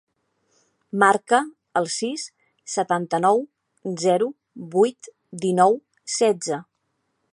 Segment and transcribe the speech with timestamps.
[1.01, 1.41] Marca
[1.81, 2.23] el sis,
[2.77, 3.43] setanta-nou,
[4.07, 4.31] zero,
[4.77, 5.11] vuit,
[5.45, 5.79] dinou,
[6.17, 6.59] setze.